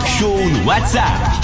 Talk 0.00 0.08
Show 0.08 0.48
no 0.48 0.64
WhatsApp. 0.66 1.40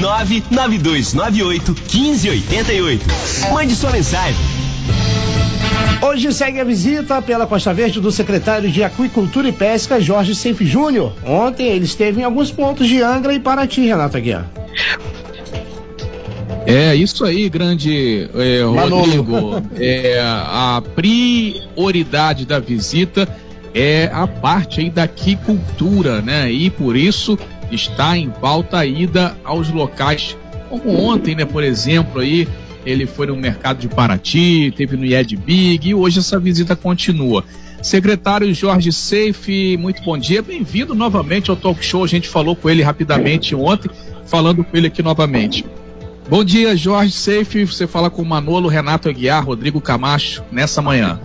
99298 0.00 1.72
1588. 1.72 3.06
Mande 3.52 3.74
sua 3.74 3.90
mensagem. 3.90 4.40
Hoje 6.00 6.32
segue 6.32 6.60
a 6.60 6.64
visita 6.64 7.20
pela 7.20 7.46
Costa 7.46 7.72
Verde 7.74 8.00
do 8.00 8.10
secretário 8.10 8.70
de 8.70 8.82
Aquicultura 8.82 9.48
e 9.48 9.52
Pesca, 9.52 10.00
Jorge 10.00 10.34
Seif 10.34 10.64
Júnior. 10.64 11.12
Ontem 11.24 11.68
ele 11.68 11.84
esteve 11.84 12.20
em 12.20 12.24
alguns 12.24 12.50
pontos 12.50 12.88
de 12.88 13.02
Angra 13.02 13.34
e 13.34 13.40
Paraty, 13.40 13.86
Renato 13.86 14.16
Aguiar. 14.16 14.48
É 16.66 16.94
isso 16.94 17.24
aí, 17.24 17.48
grande 17.48 18.28
é, 18.34 18.62
Rodrigo. 18.62 19.62
É, 19.76 20.20
a 20.22 20.82
prioridade 20.94 22.46
da 22.46 22.58
visita 22.58 23.28
é 23.74 24.10
a 24.12 24.26
parte 24.26 24.80
aí 24.80 24.90
da 24.90 25.04
aquicultura, 25.04 26.20
né? 26.20 26.50
E 26.50 26.70
por 26.70 26.96
isso 26.96 27.38
está 27.70 28.16
em 28.16 28.28
pauta 28.28 28.78
a 28.78 28.86
ida 28.86 29.36
aos 29.44 29.70
locais, 29.70 30.36
como 30.68 30.90
ontem, 30.94 31.34
né? 31.34 31.44
Por 31.44 31.62
exemplo, 31.62 32.20
aí 32.20 32.46
ele 32.84 33.06
foi 33.06 33.26
no 33.26 33.36
mercado 33.36 33.78
de 33.78 33.88
Paraty, 33.88 34.72
teve 34.76 34.96
no 34.96 35.04
IED 35.04 35.36
Big 35.36 35.88
e 35.88 35.94
hoje 35.94 36.18
essa 36.18 36.38
visita 36.38 36.76
continua. 36.76 37.44
Secretário 37.82 38.52
Jorge 38.54 38.92
Seife, 38.92 39.76
muito 39.76 40.02
bom 40.02 40.16
dia, 40.16 40.40
bem-vindo 40.40 40.94
novamente 40.94 41.50
ao 41.50 41.56
Talk 41.56 41.84
Show. 41.84 42.04
A 42.04 42.06
gente 42.06 42.28
falou 42.28 42.54
com 42.54 42.70
ele 42.70 42.82
rapidamente 42.82 43.54
ontem, 43.54 43.90
falando 44.26 44.62
com 44.62 44.76
ele 44.76 44.86
aqui 44.86 45.02
novamente. 45.02 45.64
Bom 46.28 46.44
dia, 46.44 46.76
Jorge 46.76 47.10
Seife. 47.12 47.64
Você 47.64 47.86
fala 47.86 48.08
com 48.08 48.22
Manolo, 48.24 48.68
Renato 48.68 49.08
Aguiar, 49.08 49.44
Rodrigo 49.44 49.80
Camacho 49.80 50.44
nessa 50.52 50.80
manhã. 50.80 51.20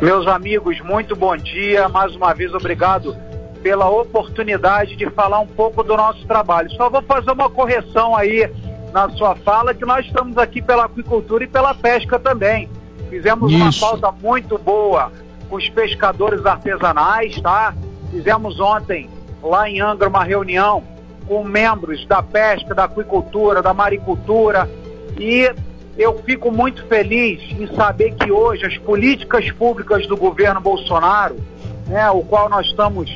Meus 0.00 0.26
amigos, 0.26 0.78
muito 0.82 1.16
bom 1.16 1.34
dia. 1.36 1.88
Mais 1.88 2.14
uma 2.14 2.34
vez, 2.34 2.52
obrigado 2.52 3.16
pela 3.62 3.88
oportunidade 3.88 4.94
de 4.94 5.08
falar 5.10 5.40
um 5.40 5.46
pouco 5.46 5.82
do 5.82 5.96
nosso 5.96 6.24
trabalho. 6.26 6.70
Só 6.72 6.90
vou 6.90 7.02
fazer 7.02 7.30
uma 7.30 7.48
correção 7.48 8.14
aí 8.14 8.48
na 8.92 9.08
sua 9.10 9.34
fala 9.36 9.72
que 9.74 9.86
nós 9.86 10.04
estamos 10.04 10.36
aqui 10.36 10.60
pela 10.60 10.84
aquicultura 10.84 11.44
e 11.44 11.46
pela 11.46 11.74
pesca 11.74 12.18
também. 12.18 12.68
Fizemos 13.08 13.50
Isso. 13.50 13.62
uma 13.62 13.72
pauta 13.72 14.12
muito 14.22 14.58
boa 14.58 15.10
com 15.48 15.56
os 15.56 15.68
pescadores 15.70 16.44
artesanais, 16.44 17.40
tá? 17.40 17.74
Fizemos 18.10 18.60
ontem 18.60 19.08
lá 19.42 19.68
em 19.68 19.80
Angra 19.80 20.08
uma 20.08 20.24
reunião 20.24 20.84
com 21.26 21.42
membros 21.42 22.06
da 22.06 22.22
pesca, 22.22 22.74
da 22.74 22.84
aquicultura, 22.84 23.62
da 23.62 23.72
maricultura 23.72 24.70
e 25.18 25.50
eu 25.98 26.18
fico 26.24 26.50
muito 26.50 26.84
feliz 26.86 27.40
em 27.58 27.66
saber 27.74 28.14
que 28.14 28.30
hoje 28.30 28.66
as 28.66 28.76
políticas 28.78 29.50
públicas 29.50 30.06
do 30.06 30.16
governo 30.16 30.60
Bolsonaro, 30.60 31.36
né, 31.86 32.10
o 32.10 32.22
qual 32.22 32.48
nós 32.48 32.66
estamos 32.66 33.10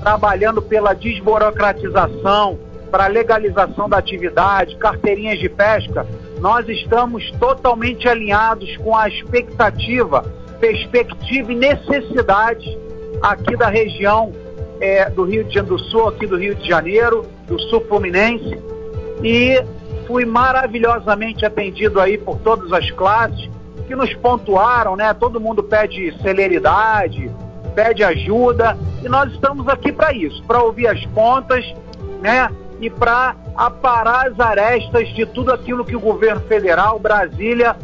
trabalhando 0.00 0.62
pela 0.62 0.94
desburocratização, 0.94 2.58
para 2.90 3.08
legalização 3.08 3.88
da 3.88 3.98
atividade, 3.98 4.76
carteirinhas 4.76 5.38
de 5.38 5.48
pesca, 5.48 6.06
nós 6.38 6.68
estamos 6.68 7.30
totalmente 7.32 8.08
alinhados 8.08 8.76
com 8.76 8.96
a 8.96 9.08
expectativa, 9.08 10.22
perspectiva 10.60 11.52
e 11.52 11.56
necessidade 11.56 12.78
aqui 13.20 13.56
da 13.56 13.68
região 13.68 14.32
é, 14.80 15.10
do 15.10 15.24
Rio 15.24 15.44
de 15.44 15.54
Janeiro 15.54 15.76
do 15.76 15.82
Sul, 15.84 16.08
aqui 16.08 16.26
do 16.26 16.36
Rio 16.36 16.54
de 16.54 16.68
Janeiro, 16.68 17.26
do 17.48 17.58
Sul 17.62 17.84
Fluminense, 17.88 18.58
e 19.22 19.60
fui 20.06 20.24
maravilhosamente 20.24 21.44
atendido 21.44 22.00
aí 22.00 22.18
por 22.18 22.38
todas 22.38 22.72
as 22.72 22.90
classes 22.90 23.48
que 23.86 23.94
nos 23.94 24.12
pontuaram, 24.14 24.96
né? 24.96 25.12
Todo 25.14 25.40
mundo 25.40 25.62
pede 25.62 26.16
celeridade, 26.22 27.30
pede 27.74 28.02
ajuda, 28.02 28.76
e 29.02 29.08
nós 29.08 29.32
estamos 29.32 29.68
aqui 29.68 29.92
para 29.92 30.12
isso, 30.12 30.42
para 30.44 30.62
ouvir 30.62 30.86
as 30.88 31.04
pontas, 31.06 31.64
né? 32.20 32.48
e 32.80 32.90
para 32.90 33.34
aparar 33.56 34.28
as 34.28 34.38
arestas 34.38 35.08
de 35.14 35.24
tudo 35.26 35.52
aquilo 35.52 35.84
que 35.84 35.96
o 35.96 36.00
governo 36.00 36.40
federal, 36.42 36.98
Brasília, 36.98 37.76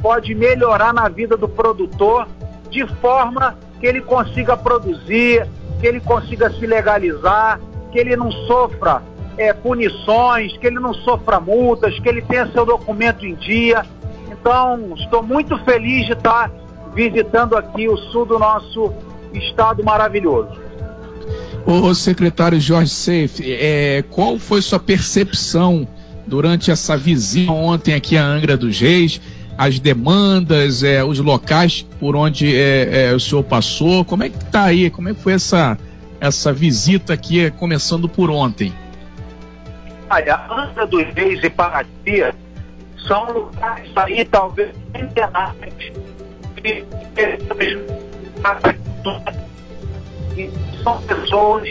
pode 0.00 0.34
melhorar 0.34 0.92
na 0.92 1.08
vida 1.08 1.36
do 1.36 1.48
produtor, 1.48 2.28
de 2.70 2.86
forma 3.00 3.56
que 3.80 3.86
ele 3.86 4.00
consiga 4.00 4.56
produzir, 4.56 5.46
que 5.80 5.86
ele 5.86 6.00
consiga 6.00 6.50
se 6.50 6.66
legalizar, 6.66 7.60
que 7.90 7.98
ele 7.98 8.16
não 8.16 8.30
sofra 8.30 9.02
é, 9.36 9.52
punições, 9.52 10.56
que 10.56 10.66
ele 10.66 10.78
não 10.78 10.94
sofra 10.94 11.40
multas, 11.40 11.98
que 11.98 12.08
ele 12.08 12.22
tenha 12.22 12.50
seu 12.52 12.64
documento 12.64 13.26
em 13.26 13.34
dia. 13.34 13.84
Então, 14.30 14.94
estou 14.96 15.22
muito 15.22 15.56
feliz 15.64 16.06
de 16.06 16.12
estar 16.12 16.50
visitando 16.94 17.56
aqui 17.56 17.88
o 17.88 17.96
sul 17.96 18.24
do 18.24 18.38
nosso 18.38 18.92
estado 19.32 19.82
maravilhoso. 19.82 20.64
O 21.66 21.94
secretário 21.94 22.60
Jorge 22.60 22.90
Seif, 22.90 23.40
é, 23.42 24.04
qual 24.10 24.38
foi 24.38 24.60
sua 24.60 24.78
percepção 24.78 25.88
durante 26.26 26.70
essa 26.70 26.96
visita 26.96 27.50
ontem 27.50 27.94
aqui 27.94 28.16
a 28.16 28.24
Angra 28.24 28.56
dos 28.56 28.78
Reis? 28.78 29.20
As 29.56 29.78
demandas, 29.78 30.82
é, 30.82 31.02
os 31.02 31.18
locais 31.20 31.86
por 31.98 32.16
onde 32.16 32.54
é, 32.54 33.08
é 33.08 33.14
o 33.14 33.20
senhor 33.20 33.42
passou, 33.44 34.04
como 34.04 34.24
é 34.24 34.28
que 34.28 34.36
está 34.36 34.64
aí? 34.64 34.90
Como 34.90 35.08
é 35.08 35.14
que 35.14 35.20
foi 35.20 35.32
essa, 35.32 35.78
essa 36.20 36.52
visita 36.52 37.14
aqui, 37.14 37.50
começando 37.52 38.08
por 38.08 38.30
ontem? 38.30 38.72
Olha, 40.14 40.40
Angra 40.48 40.86
dos 40.86 41.02
Reis 41.14 41.42
e 41.42 41.50
Paraty 41.50 42.22
são 43.08 43.32
lugares 43.32 43.90
aí 43.96 44.24
talvez 44.24 44.70
internacionais 44.94 45.84
são 50.84 51.02
pessoas 51.02 51.68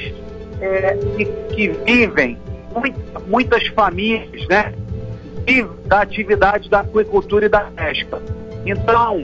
é, 0.59 0.97
que, 1.15 1.25
que, 1.55 1.69
vivem, 1.85 2.37
muitas 3.27 3.65
famílias, 3.67 4.45
né? 4.49 4.73
Vivem 5.47 5.71
da 5.85 6.01
atividade 6.01 6.69
da 6.69 6.81
aquicultura 6.81 7.45
e 7.45 7.49
da 7.49 7.61
pesca. 7.61 8.21
Então, 8.65 9.21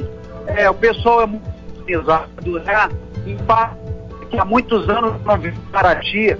é, 0.47 0.69
o 0.69 0.73
pessoal 0.73 1.23
é 1.23 1.25
muito 1.25 1.45
organizado, 1.77 2.59
né? 2.61 2.89
E 3.25 3.35
que 4.29 4.39
há 4.39 4.45
muitos 4.45 4.87
anos 4.87 5.21
não 5.25 5.37
vi 5.37 5.51
Paraty, 5.73 6.37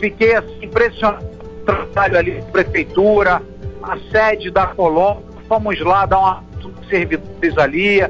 fiquei 0.00 0.34
assim, 0.34 0.64
impressionado 0.64 1.37
trabalho 1.68 2.18
ali 2.18 2.30
da 2.32 2.42
prefeitura, 2.46 3.42
a 3.82 3.98
sede 4.10 4.50
da 4.50 4.66
Colômbia, 4.68 5.22
fomos 5.46 5.78
lá 5.80 6.06
dar 6.06 6.18
uma 6.18 6.48
servidores 6.88 7.58
ali, 7.58 8.00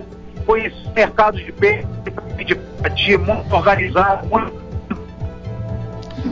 conheci 0.47 0.77
mercados 0.95 1.45
de 1.45 1.51
peixe 1.51 1.85
de 2.45 2.55
Paraty 2.55 3.17
muito 3.17 3.53
organizado, 3.53 4.27
muito 4.29 4.69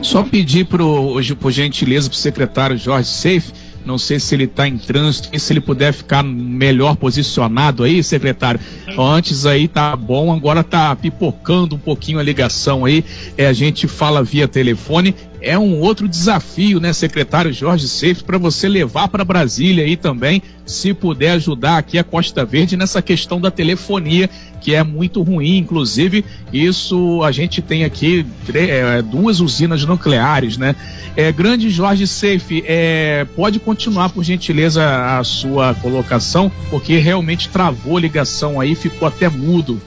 só 0.01 0.23
pedir 0.23 0.65
pro, 0.65 1.19
por 1.39 1.51
gentileza 1.51 2.09
para 2.09 2.15
o 2.15 2.17
secretário 2.17 2.77
Jorge 2.77 3.09
Seif, 3.09 3.51
não 3.87 3.97
sei 3.97 4.19
se 4.19 4.35
ele 4.35 4.43
está 4.43 4.67
em 4.67 4.77
trânsito, 4.77 5.37
se 5.39 5.53
ele 5.53 5.61
puder 5.61 5.93
ficar 5.93 6.21
melhor 6.21 6.95
posicionado 6.97 7.83
aí, 7.83 8.03
secretário. 8.03 8.59
Antes 8.97 9.45
aí 9.45 9.67
tá 9.67 9.95
bom, 9.95 10.33
agora 10.33 10.61
tá 10.61 10.93
pipocando 10.95 11.75
um 11.75 11.79
pouquinho 11.79 12.19
a 12.19 12.23
ligação 12.23 12.83
aí. 12.83 13.03
É, 13.37 13.47
a 13.47 13.53
gente 13.53 13.87
fala 13.87 14.21
via 14.21 14.45
telefone. 14.45 15.15
É 15.41 15.57
um 15.57 15.79
outro 15.79 16.07
desafio, 16.07 16.79
né, 16.79 16.91
secretário 16.93 17.53
Jorge 17.53 17.87
Seif, 17.87 18.23
para 18.23 18.37
você 18.37 18.67
levar 18.67 19.07
para 19.07 19.23
Brasília 19.23 19.83
aí 19.83 19.95
também, 19.95 20.41
se 20.65 20.93
puder 20.93 21.31
ajudar 21.31 21.77
aqui 21.77 21.97
a 21.97 22.03
Costa 22.03 22.43
Verde 22.43 22.75
nessa 22.75 23.01
questão 23.01 23.39
da 23.39 23.51
telefonia, 23.51 24.29
que 24.59 24.73
é 24.73 24.83
muito 24.83 25.21
ruim, 25.21 25.57
inclusive 25.57 26.25
isso 26.51 27.21
a 27.23 27.31
gente 27.31 27.61
tem 27.61 27.83
aqui 27.83 28.25
é, 28.53 29.01
duas 29.01 29.39
usinas 29.39 29.85
nucleares, 29.85 30.57
né? 30.57 30.75
É, 31.15 31.31
grande 31.31 31.69
Jorge 31.69 32.07
Seif, 32.07 32.63
é, 32.65 33.25
pode 33.35 33.59
continuar 33.59 34.09
por 34.09 34.23
gentileza 34.23 35.17
a 35.17 35.23
sua 35.23 35.73
colocação, 35.75 36.51
porque 36.69 36.97
realmente 36.97 37.49
travou 37.49 37.97
a 37.97 38.01
ligação 38.01 38.59
aí, 38.59 38.75
ficou 38.75 39.07
até 39.07 39.29
mudo. 39.29 39.79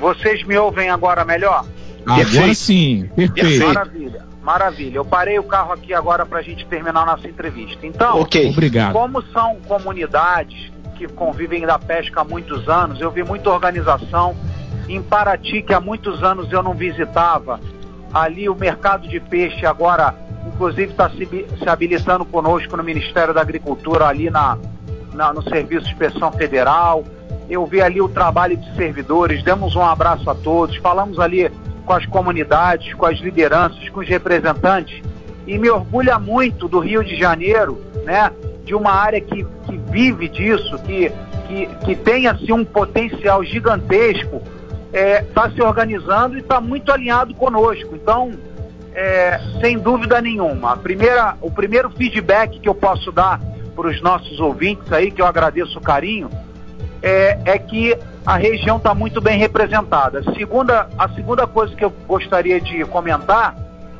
Vocês 0.00 0.42
me 0.44 0.56
ouvem 0.56 0.90
agora 0.90 1.24
melhor? 1.24 1.64
Agora 2.06 2.24
Perfeito. 2.24 2.54
sim, 2.54 3.08
perfeito. 3.14 3.66
Maravilha. 3.66 4.33
Maravilha. 4.44 4.98
Eu 4.98 5.06
parei 5.06 5.38
o 5.38 5.42
carro 5.42 5.72
aqui 5.72 5.94
agora 5.94 6.26
para 6.26 6.40
a 6.40 6.42
gente 6.42 6.66
terminar 6.66 7.00
a 7.00 7.06
nossa 7.06 7.26
entrevista. 7.26 7.86
Então, 7.86 8.20
okay. 8.20 8.50
Obrigado. 8.50 8.92
como 8.92 9.22
são 9.32 9.56
comunidades 9.66 10.70
que 10.96 11.08
convivem 11.08 11.66
da 11.66 11.78
pesca 11.78 12.20
há 12.20 12.24
muitos 12.24 12.68
anos, 12.68 13.00
eu 13.00 13.10
vi 13.10 13.24
muita 13.24 13.50
organização. 13.50 14.36
Em 14.86 15.02
Paraty, 15.02 15.62
que 15.62 15.72
há 15.72 15.80
muitos 15.80 16.22
anos 16.22 16.52
eu 16.52 16.62
não 16.62 16.74
visitava, 16.74 17.58
ali 18.12 18.46
o 18.46 18.54
mercado 18.54 19.08
de 19.08 19.18
peixe 19.18 19.64
agora, 19.64 20.14
inclusive, 20.46 20.92
está 20.92 21.08
se, 21.08 21.26
se, 21.26 21.66
habilitando 21.66 22.26
conosco 22.26 22.76
no 22.76 22.84
Ministério 22.84 23.32
da 23.32 23.40
Agricultura, 23.40 24.06
ali 24.08 24.28
na, 24.28 24.58
na, 25.14 25.32
no 25.32 25.42
Serviço 25.42 25.86
de 25.86 25.92
Inspeção 25.92 26.30
Federal. 26.30 27.02
Eu 27.48 27.64
vi 27.64 27.80
ali 27.80 27.98
o 28.02 28.10
trabalho 28.10 28.58
de 28.58 28.76
servidores, 28.76 29.42
demos 29.42 29.74
um 29.74 29.82
abraço 29.82 30.28
a 30.28 30.34
todos, 30.34 30.76
falamos 30.76 31.18
ali 31.18 31.50
com 31.84 31.92
as 31.92 32.06
comunidades, 32.06 32.94
com 32.94 33.06
as 33.06 33.18
lideranças, 33.18 33.88
com 33.88 34.00
os 34.00 34.08
representantes, 34.08 35.02
e 35.46 35.58
me 35.58 35.68
orgulha 35.68 36.18
muito 36.18 36.68
do 36.68 36.78
Rio 36.78 37.04
de 37.04 37.16
Janeiro, 37.16 37.80
né, 38.04 38.30
de 38.64 38.74
uma 38.74 38.92
área 38.92 39.20
que, 39.20 39.44
que 39.66 39.76
vive 39.90 40.28
disso, 40.28 40.78
que, 40.78 41.12
que, 41.46 41.66
que 41.84 41.96
tem 41.96 42.26
assim, 42.26 42.52
um 42.52 42.64
potencial 42.64 43.44
gigantesco, 43.44 44.42
está 44.86 44.98
é, 44.98 45.22
tá 45.22 45.50
se 45.50 45.60
organizando 45.60 46.36
e 46.36 46.40
está 46.40 46.60
muito 46.60 46.90
alinhado 46.92 47.34
conosco. 47.34 47.94
Então, 47.94 48.32
é, 48.94 49.40
sem 49.60 49.76
dúvida 49.76 50.20
nenhuma. 50.20 50.76
Primeira, 50.76 51.36
o 51.40 51.50
primeiro 51.50 51.90
feedback 51.90 52.60
que 52.60 52.68
eu 52.68 52.74
posso 52.74 53.10
dar 53.10 53.40
para 53.74 53.88
os 53.88 54.00
nossos 54.00 54.38
ouvintes 54.38 54.90
aí, 54.92 55.10
que 55.10 55.20
eu 55.20 55.26
agradeço 55.26 55.78
o 55.78 55.82
carinho, 55.82 56.30
é, 57.04 57.38
é 57.44 57.58
que 57.58 57.94
a 58.24 58.38
região 58.38 58.78
está 58.78 58.94
muito 58.94 59.20
bem 59.20 59.38
representada. 59.38 60.22
Segunda, 60.32 60.88
a 60.98 61.06
segunda 61.10 61.46
coisa 61.46 61.76
que 61.76 61.84
eu 61.84 61.92
gostaria 62.08 62.58
de 62.58 62.82
comentar 62.86 63.54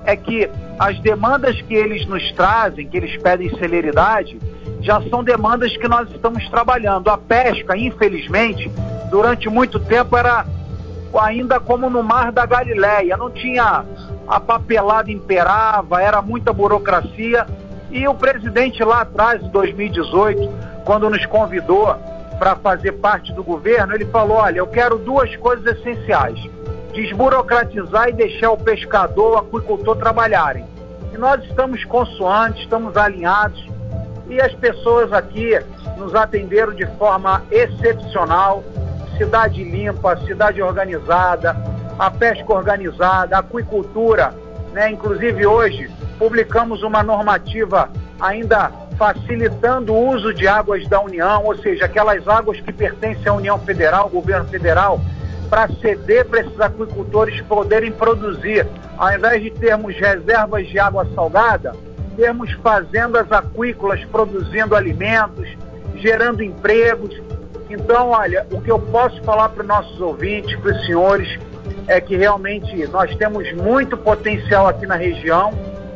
é 0.07 0.17
que 0.17 0.49
as 0.79 0.99
demandas 1.01 1.61
que 1.61 1.75
eles 1.75 2.07
nos 2.07 2.33
trazem, 2.33 2.89
que 2.89 2.97
eles 2.97 3.21
pedem 3.21 3.55
celeridade, 3.59 4.39
já 4.81 5.03
são 5.03 5.23
demandas 5.23 5.77
que 5.77 5.87
nós 5.87 6.11
estamos 6.11 6.49
trabalhando. 6.49 7.11
A 7.11 7.19
pesca, 7.19 7.77
infelizmente, 7.77 8.73
durante 9.11 9.51
muito 9.51 9.79
tempo 9.79 10.17
era 10.17 10.47
ainda 11.21 11.61
como 11.61 11.91
no 11.91 12.03
Mar 12.03 12.33
da 12.33 12.47
Galileia, 12.47 13.19
não 13.19 13.31
tinha 13.31 13.85
a 14.27 14.41
papelada 14.41 15.11
imperava, 15.11 16.03
era 16.03 16.23
muita 16.23 16.55
burocracia. 16.55 17.47
E 17.91 18.09
o 18.09 18.15
presidente 18.15 18.83
lá 18.83 19.03
atrás, 19.03 19.43
em 19.43 19.51
2018, 19.51 20.51
quando 20.87 21.09
nos 21.11 21.25
convidou 21.27 21.95
para 22.39 22.57
fazer 22.57 22.93
parte 22.93 23.33
do 23.33 23.43
governo, 23.43 23.95
ele 23.95 24.07
falou: 24.07 24.39
olha, 24.39 24.59
eu 24.59 24.67
quero 24.67 24.99
duas 24.99 25.35
coisas 25.37 25.65
essenciais: 25.79 26.39
desburocratizar 26.93 28.09
e 28.09 28.13
deixar 28.13 28.51
o 28.51 28.57
pescador, 28.57 29.35
o 29.35 29.39
aquicultor 29.39 29.97
trabalharem. 29.97 30.65
E 31.13 31.19
nós 31.19 31.43
estamos 31.45 31.85
consoantes, 31.85 32.63
estamos 32.63 32.97
alinhados 32.97 33.65
e 34.29 34.41
as 34.41 34.53
pessoas 34.55 35.13
aqui 35.13 35.59
nos 35.97 36.15
atenderam 36.15 36.73
de 36.75 36.87
forma 36.99 37.43
excepcional. 37.51 38.65
Cidade 39.17 39.63
limpa, 39.63 40.17
cidade 40.27 40.61
organizada, 40.61 41.57
a 41.99 42.11
pesca 42.11 42.53
organizada, 42.53 43.37
a 43.37 43.41
aquicultura, 43.41 44.35
né? 44.73 44.91
Inclusive 44.91 45.47
hoje 45.47 45.89
publicamos 46.19 46.83
uma 46.83 47.03
normativa 47.03 47.89
ainda 48.21 48.73
facilitando 48.97 49.93
o 49.93 50.09
uso 50.11 50.33
de 50.33 50.47
águas 50.47 50.87
da 50.89 51.01
União, 51.01 51.45
ou 51.45 51.57
seja, 51.59 51.85
aquelas 51.85 52.27
águas 52.27 52.61
que 52.61 52.73
pertencem 52.73 53.29
à 53.29 53.33
União 53.33 53.59
Federal, 53.59 54.09
governo 54.09 54.47
federal, 54.49 55.01
para 55.49 55.69
ceder 55.81 56.25
para 56.25 56.41
esses 56.41 56.61
aquicultores 56.61 57.41
poderem 57.43 57.93
produzir, 57.93 58.67
ao 58.97 59.13
invés 59.13 59.43
de 59.43 59.51
termos 59.51 59.95
reservas 59.97 60.67
de 60.67 60.79
água 60.79 61.07
salgada, 61.15 61.73
termos 62.17 62.53
fazendas 62.55 63.31
aquícolas 63.31 64.05
produzindo 64.07 64.75
alimentos, 64.75 65.49
gerando 65.97 66.43
empregos. 66.43 67.21
Então, 67.69 68.11
olha, 68.11 68.47
o 68.51 68.61
que 68.61 68.71
eu 68.71 68.79
posso 68.79 69.23
falar 69.23 69.49
para 69.51 69.63
os 69.63 69.69
nossos 69.69 70.01
ouvintes, 70.01 70.59
para 70.61 70.73
os 70.73 70.87
senhores, 70.87 71.39
é 71.87 72.01
que 72.01 72.17
realmente 72.17 72.87
nós 72.89 73.15
temos 73.17 73.53
muito 73.55 73.97
potencial 73.97 74.67
aqui 74.69 74.87
na 74.87 74.97
região 74.97 75.53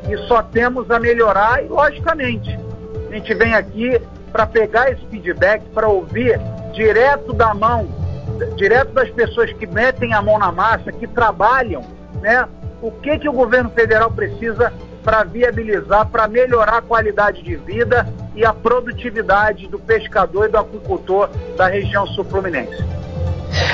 e 0.08 0.16
só 0.26 0.42
temos 0.42 0.90
a 0.90 0.98
melhorar 0.98 1.64
e, 1.64 1.68
logicamente, 1.68 2.58
a 3.08 3.14
gente 3.14 3.34
vem 3.34 3.54
aqui 3.54 4.00
para 4.30 4.46
pegar 4.46 4.90
esse 4.90 5.04
feedback, 5.06 5.62
para 5.72 5.88
ouvir 5.88 6.38
direto 6.72 7.32
da 7.32 7.54
mão, 7.54 7.88
direto 8.56 8.92
das 8.92 9.10
pessoas 9.10 9.52
que 9.54 9.66
metem 9.66 10.12
a 10.12 10.20
mão 10.20 10.38
na 10.38 10.52
massa, 10.52 10.92
que 10.92 11.06
trabalham, 11.06 11.82
né? 12.20 12.46
O 12.80 12.92
que, 12.92 13.18
que 13.18 13.28
o 13.28 13.32
governo 13.32 13.70
federal 13.70 14.10
precisa 14.10 14.72
para 15.02 15.24
viabilizar, 15.24 16.06
para 16.06 16.28
melhorar 16.28 16.78
a 16.78 16.82
qualidade 16.82 17.42
de 17.42 17.56
vida 17.56 18.06
e 18.34 18.44
a 18.44 18.52
produtividade 18.52 19.66
do 19.66 19.78
pescador 19.78 20.48
e 20.48 20.52
do 20.52 20.58
aquicultor 20.58 21.30
da 21.56 21.66
região 21.66 22.06
sul-fluminense. 22.08 22.97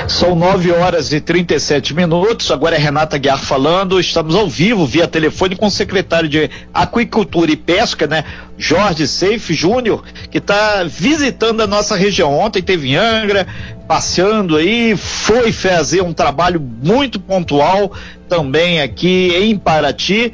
São 0.07 0.35
9 0.35 0.71
horas 0.71 1.11
e 1.11 1.19
37 1.19 1.93
minutos. 1.93 2.51
Agora 2.51 2.75
é 2.75 2.79
Renata 2.79 3.17
Guiar 3.17 3.39
falando. 3.39 3.99
Estamos 3.99 4.35
ao 4.35 4.47
vivo 4.47 4.85
via 4.85 5.07
telefone 5.07 5.55
com 5.55 5.67
o 5.67 5.71
secretário 5.71 6.29
de 6.29 6.49
Aquicultura 6.73 7.51
e 7.51 7.55
Pesca, 7.55 8.07
né? 8.07 8.23
Jorge 8.57 9.07
Seif 9.07 9.53
Júnior, 9.53 10.03
que 10.31 10.37
está 10.37 10.83
visitando 10.83 11.61
a 11.61 11.67
nossa 11.67 11.95
região. 11.95 12.37
Ontem 12.37 12.61
teve 12.61 12.89
em 12.89 12.95
Angra, 12.95 13.47
passeando 13.87 14.55
aí, 14.55 14.95
foi 14.95 15.51
fazer 15.51 16.01
um 16.01 16.13
trabalho 16.13 16.59
muito 16.59 17.19
pontual 17.19 17.91
também 18.29 18.81
aqui 18.81 19.33
em 19.35 19.57
Paraty 19.57 20.31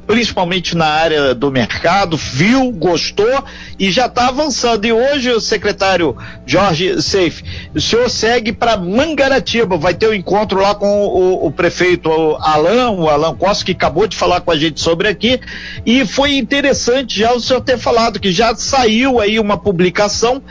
principalmente 0.00 0.76
na 0.76 0.86
área 0.86 1.34
do 1.34 1.50
mercado, 1.50 2.16
viu, 2.16 2.70
gostou 2.72 3.44
e 3.78 3.90
já 3.90 4.06
está 4.06 4.28
avançando. 4.28 4.84
E 4.84 4.92
hoje 4.92 5.30
o 5.30 5.40
secretário 5.40 6.16
Jorge 6.46 7.02
Seif, 7.02 7.42
o 7.74 7.80
senhor 7.80 8.08
segue 8.08 8.52
para 8.52 8.76
Mangaratiba, 8.76 9.76
vai 9.76 9.94
ter 9.94 10.08
um 10.08 10.14
encontro 10.14 10.60
lá 10.60 10.74
com 10.74 11.06
o, 11.06 11.46
o 11.46 11.50
prefeito 11.50 12.10
Alain, 12.40 12.96
o 12.98 13.08
Alain 13.08 13.34
Costa, 13.34 13.64
que 13.64 13.72
acabou 13.72 14.06
de 14.06 14.16
falar 14.16 14.40
com 14.40 14.50
a 14.50 14.58
gente 14.58 14.80
sobre 14.80 15.08
aqui, 15.08 15.40
e 15.84 16.04
foi 16.04 16.36
interessante 16.36 17.18
já 17.18 17.32
o 17.32 17.40
senhor 17.40 17.60
ter 17.60 17.78
falado 17.78 18.20
que 18.20 18.32
já 18.32 18.54
saiu 18.54 19.20
aí 19.20 19.38
uma 19.38 19.56
publicação 19.56 20.42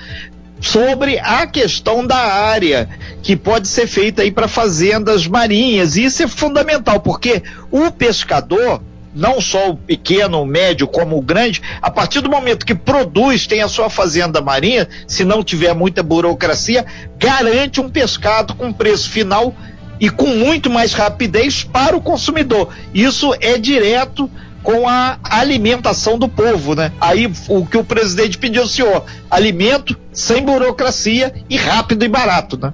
sobre 0.62 1.18
a 1.18 1.48
questão 1.48 2.06
da 2.06 2.18
área 2.18 2.88
que 3.24 3.36
pode 3.36 3.68
ser 3.68 3.88
feita 3.88 4.22
aí 4.22 4.32
para 4.32 4.48
fazendas 4.48 5.28
marinhas. 5.28 5.98
Isso 5.98 6.24
é 6.24 6.28
fundamental, 6.28 7.00
porque 7.00 7.42
o 7.72 7.92
pescador 7.92 8.82
não 9.14 9.42
só 9.42 9.70
o 9.70 9.76
pequeno, 9.76 10.42
o 10.42 10.46
médio, 10.46 10.88
como 10.88 11.18
o 11.18 11.22
grande, 11.22 11.62
a 11.82 11.92
partir 11.92 12.22
do 12.22 12.30
momento 12.30 12.66
que 12.66 12.76
produz, 12.76 13.46
tem 13.48 13.62
a 13.62 13.68
sua 13.68 13.90
fazenda 13.90 14.42
marinha, 14.42 14.88
se 15.08 15.24
não 15.24 15.44
tiver 15.44 15.74
muita 15.74 16.02
burocracia, 16.02 16.86
garante 17.18 17.82
um 17.82 17.90
pescado 17.90 18.56
com 18.56 18.72
preço 18.72 19.10
final 19.10 19.54
e 20.00 20.10
com 20.10 20.28
muito 20.28 20.70
mais 20.70 20.94
rapidez 20.94 21.64
para 21.64 21.96
o 21.96 22.02
consumidor. 22.02 22.70
Isso 22.94 23.36
é 23.40 23.58
direto 23.58 24.30
com 24.64 24.88
a 24.88 25.20
alimentação 25.24 26.18
do 26.18 26.28
povo, 26.28 26.76
né? 26.76 26.92
Aí 27.00 27.32
o 27.50 27.66
que 27.66 27.78
o 27.78 27.84
presidente 27.84 28.38
pediu, 28.38 28.68
senhor, 28.68 29.04
alimento 29.30 29.98
sem 30.12 30.44
burocracia 30.44 31.34
e 31.50 31.58
rápido 31.58 32.04
e 32.04 32.08
barato, 32.08 32.58
né? 32.58 32.74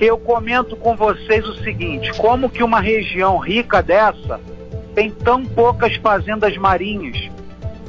Eu 0.00 0.18
comento 0.18 0.74
com 0.76 0.96
vocês 0.96 1.46
o 1.46 1.62
seguinte, 1.62 2.12
como 2.14 2.50
que 2.50 2.62
uma 2.62 2.80
região 2.80 3.38
rica 3.38 3.80
dessa 3.80 4.40
tem 4.94 5.10
tão 5.10 5.44
poucas 5.44 5.96
fazendas 5.96 6.56
marinhas. 6.56 7.30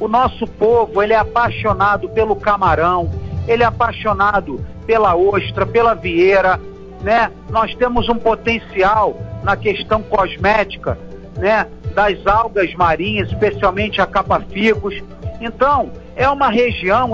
O 0.00 0.08
nosso 0.08 0.46
povo, 0.46 1.02
ele 1.02 1.12
é 1.12 1.18
apaixonado 1.18 2.08
pelo 2.08 2.36
camarão, 2.36 3.10
ele 3.46 3.62
é 3.62 3.66
apaixonado 3.66 4.64
pela 4.86 5.14
ostra, 5.14 5.64
pela 5.64 5.94
vieira, 5.94 6.60
né? 7.02 7.30
Nós 7.50 7.74
temos 7.74 8.08
um 8.08 8.16
potencial 8.16 9.16
na 9.42 9.56
questão 9.56 10.02
cosmética, 10.02 10.98
né? 11.36 11.66
Das 11.94 12.26
algas 12.26 12.74
marinhas, 12.74 13.28
especialmente 13.28 14.00
a 14.00 14.06
capa-ficus. 14.06 15.02
Então, 15.40 15.90
é 16.16 16.28
uma 16.28 16.48
região, 16.48 17.10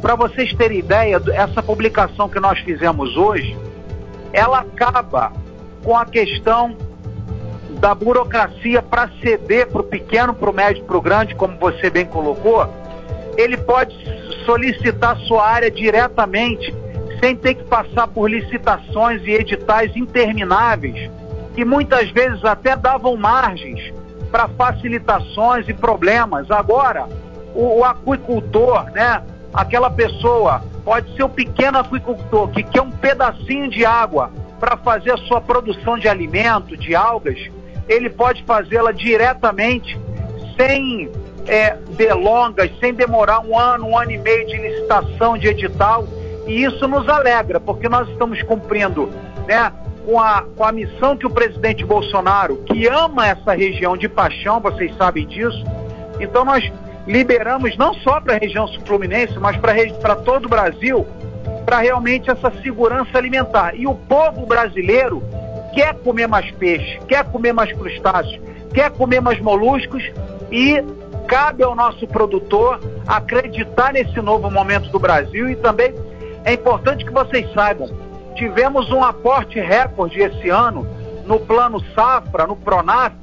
para 0.00 0.14
vocês 0.14 0.54
terem 0.54 0.78
ideia, 0.78 1.20
essa 1.32 1.62
publicação 1.62 2.28
que 2.28 2.40
nós 2.40 2.58
fizemos 2.60 3.16
hoje, 3.16 3.56
ela 4.32 4.60
acaba 4.60 5.32
com 5.82 5.96
a 5.96 6.06
questão 6.06 6.76
da 7.82 7.96
burocracia 7.96 8.80
para 8.80 9.10
ceder 9.20 9.66
para 9.66 9.80
o 9.80 9.84
pequeno, 9.84 10.32
para 10.32 10.48
o 10.48 10.52
médio, 10.52 10.84
para 10.84 10.96
o 10.96 11.00
grande, 11.00 11.34
como 11.34 11.58
você 11.58 11.90
bem 11.90 12.06
colocou, 12.06 12.64
ele 13.36 13.56
pode 13.56 13.92
solicitar 14.46 15.16
sua 15.26 15.44
área 15.44 15.68
diretamente, 15.68 16.72
sem 17.18 17.34
ter 17.34 17.54
que 17.54 17.64
passar 17.64 18.06
por 18.06 18.30
licitações 18.30 19.20
e 19.24 19.32
editais 19.32 19.96
intermináveis, 19.96 21.10
que 21.56 21.64
muitas 21.64 22.08
vezes 22.12 22.44
até 22.44 22.76
davam 22.76 23.16
margens 23.16 23.92
para 24.30 24.46
facilitações 24.46 25.68
e 25.68 25.74
problemas. 25.74 26.52
Agora, 26.52 27.08
o, 27.52 27.80
o 27.80 27.84
aquicultor, 27.84 28.92
né, 28.92 29.24
aquela 29.52 29.90
pessoa, 29.90 30.62
pode 30.84 31.16
ser 31.16 31.24
o 31.24 31.28
pequeno 31.28 31.78
aquicultor 31.78 32.48
que 32.50 32.62
quer 32.62 32.80
um 32.82 32.92
pedacinho 32.92 33.68
de 33.68 33.84
água 33.84 34.30
para 34.60 34.76
fazer 34.76 35.10
a 35.10 35.16
sua 35.16 35.40
produção 35.40 35.98
de 35.98 36.08
alimento, 36.08 36.76
de 36.76 36.94
algas, 36.94 37.50
ele 37.88 38.10
pode 38.10 38.42
fazê-la 38.44 38.92
diretamente, 38.92 39.98
sem 40.56 41.10
é, 41.46 41.76
delongas, 41.96 42.70
sem 42.78 42.94
demorar 42.94 43.40
um 43.40 43.58
ano, 43.58 43.86
um 43.86 43.98
ano 43.98 44.10
e 44.10 44.18
meio 44.18 44.46
de 44.46 44.56
licitação, 44.56 45.36
de 45.36 45.48
edital. 45.48 46.06
E 46.46 46.64
isso 46.64 46.86
nos 46.88 47.08
alegra, 47.08 47.60
porque 47.60 47.88
nós 47.88 48.08
estamos 48.08 48.42
cumprindo 48.42 49.08
né, 49.46 49.72
com, 50.04 50.20
a, 50.20 50.42
com 50.56 50.64
a 50.64 50.72
missão 50.72 51.16
que 51.16 51.26
o 51.26 51.30
presidente 51.30 51.84
Bolsonaro, 51.84 52.58
que 52.64 52.86
ama 52.86 53.26
essa 53.28 53.52
região 53.52 53.96
de 53.96 54.08
paixão, 54.08 54.60
vocês 54.60 54.94
sabem 54.96 55.26
disso. 55.26 55.64
Então 56.20 56.44
nós 56.44 56.70
liberamos 57.06 57.76
não 57.76 57.94
só 57.94 58.20
para 58.20 58.34
a 58.34 58.38
região 58.38 58.66
sul-fluminense, 58.68 59.38
mas 59.38 59.56
para 59.56 60.16
todo 60.16 60.46
o 60.46 60.48
Brasil, 60.48 61.06
para 61.64 61.78
realmente 61.78 62.30
essa 62.30 62.50
segurança 62.62 63.16
alimentar. 63.16 63.74
E 63.74 63.86
o 63.86 63.94
povo 63.94 64.46
brasileiro 64.46 65.22
quer 65.72 65.94
comer 65.94 66.26
mais 66.26 66.50
peixe, 66.52 66.98
quer 67.08 67.24
comer 67.24 67.52
mais 67.52 67.72
crustáceos, 67.72 68.40
quer 68.72 68.90
comer 68.90 69.20
mais 69.20 69.40
moluscos 69.40 70.02
e 70.50 70.82
cabe 71.26 71.62
ao 71.62 71.74
nosso 71.74 72.06
produtor 72.06 72.80
acreditar 73.06 73.92
nesse 73.92 74.20
novo 74.20 74.50
momento 74.50 74.90
do 74.90 74.98
Brasil 74.98 75.48
e 75.48 75.56
também 75.56 75.94
é 76.44 76.52
importante 76.52 77.04
que 77.04 77.12
vocês 77.12 77.50
saibam, 77.52 77.88
tivemos 78.34 78.90
um 78.90 79.02
aporte 79.02 79.60
recorde 79.60 80.20
esse 80.20 80.48
ano 80.48 80.86
no 81.26 81.38
plano 81.38 81.80
safra, 81.94 82.46
no 82.46 82.56
Pronaf, 82.56 83.14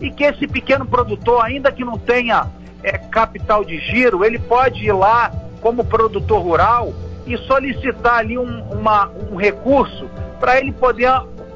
e 0.00 0.10
que 0.10 0.24
esse 0.24 0.46
pequeno 0.46 0.86
produtor, 0.86 1.44
ainda 1.44 1.70
que 1.70 1.84
não 1.84 1.98
tenha 1.98 2.46
é, 2.82 2.98
capital 2.98 3.64
de 3.64 3.78
giro, 3.78 4.24
ele 4.24 4.38
pode 4.38 4.84
ir 4.84 4.92
lá 4.92 5.30
como 5.60 5.84
produtor 5.84 6.42
rural 6.42 6.92
e 7.26 7.36
solicitar 7.38 8.18
ali 8.18 8.36
um, 8.36 8.62
uma, 8.70 9.08
um 9.30 9.36
recurso 9.36 10.10
para 10.40 10.58
ele 10.58 10.72
poder 10.72 11.12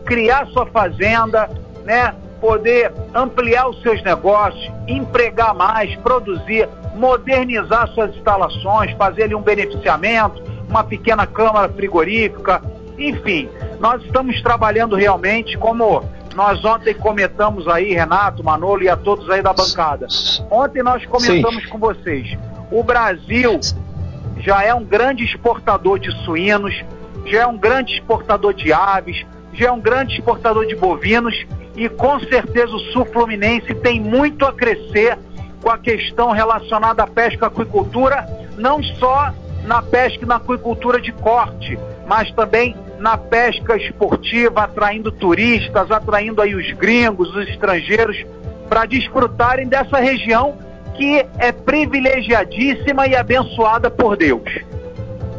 criar 0.07 0.47
sua 0.47 0.65
fazenda, 0.67 1.51
né? 1.85 2.15
poder 2.41 2.93
ampliar 3.15 3.69
os 3.69 3.81
seus 3.83 4.03
negócios, 4.03 4.71
empregar 4.87 5.55
mais, 5.55 5.95
produzir, 5.97 6.69
modernizar 6.95 7.89
suas 7.89 8.15
instalações, 8.15 8.93
fazer 8.93 9.25
ali 9.25 9.35
um 9.35 9.43
beneficiamento, 9.43 10.43
uma 10.69 10.85
pequena 10.85 11.27
câmara 11.27 11.69
frigorífica, 11.69 12.63
enfim, 12.99 13.49
nós 13.81 14.03
estamos 14.03 14.41
trabalhando 14.43 14.97
realmente 14.97 15.57
como 15.59 16.03
nós 16.35 16.63
ontem 16.65 16.95
comentamos 16.95 17.67
aí, 17.67 17.93
Renato, 17.93 18.45
Manolo 18.45 18.83
e 18.83 18.89
a 18.89 18.97
todos 18.97 19.29
aí 19.31 19.43
da 19.43 19.53
bancada. 19.53 20.07
Ontem 20.51 20.83
nós 20.83 21.05
comentamos 21.07 21.65
Sim. 21.65 21.69
com 21.71 21.79
vocês. 21.79 22.37
O 22.71 22.83
Brasil 22.83 23.59
já 24.39 24.63
é 24.63 24.75
um 24.75 24.85
grande 24.85 25.25
exportador 25.25 25.99
de 25.99 26.11
suínos, 26.25 26.75
já 27.25 27.43
é 27.43 27.47
um 27.47 27.57
grande 27.57 27.95
exportador 27.95 28.53
de 28.53 28.73
aves, 28.73 29.25
já 29.57 29.69
é 29.69 29.73
um 29.73 29.81
grande 29.81 30.15
exportador 30.15 30.67
de 30.67 30.77
bovinos 30.77 31.35
e 31.75 31.89
com 31.89 32.21
certeza 32.21 32.73
o 32.73 32.81
sul 32.93 33.05
fluminense 33.07 33.75
tem 33.75 34.01
muito 34.01 34.45
a 34.45 34.53
crescer 34.53 35.19
com 35.63 35.71
a 35.71 35.79
questão 35.79 36.31
relacionada 36.31 37.03
à 37.03 37.07
pesca 37.07 37.47
e 37.47 37.49
aquicultura, 37.49 38.27
não 38.57 38.83
só 38.83 39.33
na 39.65 39.83
pesca 39.83 40.25
e 40.25 40.27
na 40.27 40.37
aquicultura 40.37 41.01
de 41.01 41.13
corte, 41.13 41.79
mas 42.07 42.31
também 42.33 42.77
na 42.99 43.19
pesca 43.19 43.77
esportiva, 43.77 44.63
atraindo 44.63 45.11
turistas, 45.11 45.91
atraindo 45.91 46.41
aí 46.41 46.55
os 46.55 46.71
gringos, 46.73 47.35
os 47.35 47.49
estrangeiros, 47.49 48.17
para 48.69 48.87
desfrutarem 48.87 49.67
dessa 49.67 49.99
região 49.99 50.57
que 50.95 51.27
é 51.39 51.53
privilegiadíssima 51.53 53.07
e 53.07 53.15
abençoada 53.15 53.91
por 53.91 54.17
Deus. 54.17 54.51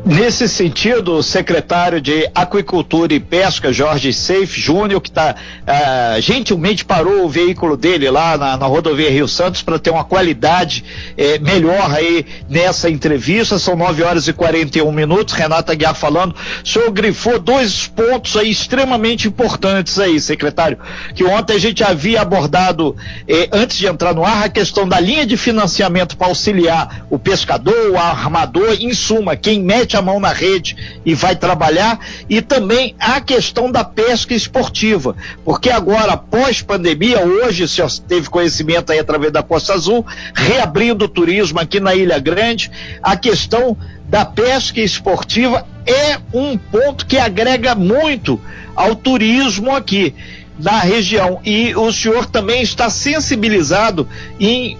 Nesse 0.08 0.48
sentido, 0.48 1.16
o 1.16 1.22
secretário 1.22 2.00
de 2.00 2.30
Aquicultura 2.34 3.14
e 3.14 3.20
Pesca, 3.20 3.74
Jorge 3.74 4.14
Seif 4.14 4.58
Júnior, 4.58 5.02
que 5.02 5.12
tá, 5.12 5.36
uh, 5.36 6.22
gentilmente 6.22 6.86
parou 6.86 7.26
o 7.26 7.30
veículo 7.30 7.76
dele 7.76 8.10
lá 8.10 8.38
na, 8.38 8.56
na 8.56 8.66
rodovia 8.68 9.12
Rio 9.12 9.28
Santos 9.28 9.62
para 9.62 9.78
ter 9.78 9.90
uma 9.90 10.06
qualidade 10.06 10.86
eh, 11.18 11.38
melhor 11.40 11.94
aí 11.94 12.26
nessa 12.50 12.90
entrevista. 12.90 13.60
São 13.60 13.76
9 13.76 14.02
horas 14.02 14.30
e 14.30 14.34
41 14.34 14.90
minutos. 14.94 15.34
Renata 15.34 15.76
Guiar 15.76 15.94
falando. 15.94 16.34
O 16.64 16.68
senhor 16.68 16.90
grifou 16.90 17.38
dois 17.38 17.88
pontos 17.88 18.38
aí 18.38 18.50
extremamente 18.50 19.28
importantes 19.28 20.00
aí, 20.00 20.22
secretário, 20.22 20.78
que 21.16 21.26
ontem 21.26 21.58
a 21.58 21.60
gente 21.60 21.84
havia 21.84 22.22
abordado, 22.22 22.96
eh, 23.28 23.50
antes 23.52 23.78
de 23.78 23.88
entrar 23.88 24.16
no 24.16 24.24
ar, 24.24 24.46
a 24.46 24.50
questão 24.50 24.88
da 24.88 25.02
linha 25.02 25.26
de 25.26 25.36
financiamento 25.36 26.16
para 26.16 26.28
auxiliar 26.28 27.06
o 27.10 27.20
pescador, 27.20 27.92
o 27.92 27.98
armador, 27.98 28.78
em 28.80 28.94
suma, 28.94 29.36
quem 29.36 29.62
mete 29.62 29.97
a 29.98 30.02
mão 30.02 30.20
na 30.20 30.32
rede 30.32 31.00
e 31.06 31.14
vai 31.14 31.36
trabalhar, 31.36 32.00
e 32.30 32.42
também 32.42 32.96
a 33.00 33.20
questão 33.20 33.72
da 33.72 33.84
pesca 33.84 34.34
esportiva, 34.34 35.16
porque 35.44 35.70
agora, 35.70 36.16
pós 36.16 36.62
pandemia, 36.62 37.22
hoje 37.22 37.68
senhor 37.68 37.92
teve 38.08 38.30
conhecimento 38.30 38.92
aí 38.92 39.00
através 39.00 39.32
da 39.32 39.44
Costa 39.44 39.74
Azul, 39.74 40.06
reabrindo 40.34 41.06
o 41.06 41.10
turismo 41.10 41.60
aqui 41.60 41.80
na 41.80 41.96
Ilha 41.96 42.20
Grande, 42.20 42.72
a 43.02 43.16
questão 43.16 43.78
da 44.08 44.24
pesca 44.24 44.80
esportiva 44.80 45.68
é 45.86 46.18
um 46.34 46.58
ponto 46.58 47.06
que 47.06 47.18
agrega 47.18 47.76
muito 47.76 48.40
ao 48.76 48.96
turismo 48.96 49.76
aqui 49.76 50.14
na 50.60 50.80
região. 50.80 51.40
E 51.44 51.76
o 51.76 51.92
senhor 51.92 52.26
também 52.26 52.62
está 52.62 52.90
sensibilizado 52.90 54.08
em 54.40 54.78